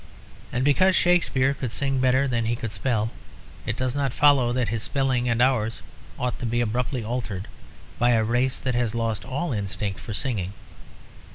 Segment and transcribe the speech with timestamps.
[0.51, 3.11] And because Shakespeare could sing better than he could spell,
[3.67, 5.83] it does not follow that his spelling and ours
[6.17, 7.47] ought to be abruptly altered
[7.99, 10.53] by a race that has lost all instinct for singing.